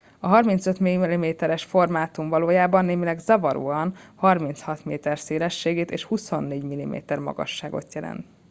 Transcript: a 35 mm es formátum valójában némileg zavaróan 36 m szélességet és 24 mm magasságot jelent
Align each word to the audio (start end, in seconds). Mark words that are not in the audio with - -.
a 0.19 0.27
35 0.27 0.79
mm 0.99 1.23
es 1.39 1.63
formátum 1.65 2.29
valójában 2.29 2.85
némileg 2.85 3.19
zavaróan 3.19 3.93
36 4.15 4.85
m 4.85 4.91
szélességet 5.13 5.91
és 5.91 6.03
24 6.03 6.63
mm 6.65 7.19
magasságot 7.23 7.93
jelent 7.93 8.25